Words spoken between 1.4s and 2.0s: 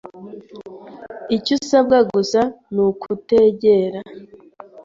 usabwa